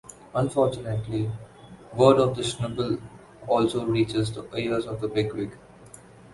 [0.33, 1.29] Unfortunately,
[1.93, 2.99] word of the Schnibble
[3.47, 5.51] also reaches the ears of the BigWig.